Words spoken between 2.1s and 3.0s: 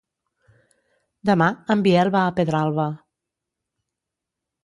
va a Pedralba.